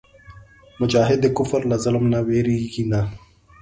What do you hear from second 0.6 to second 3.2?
مجاهد د کفر له ظلم نه وېرېږي نه.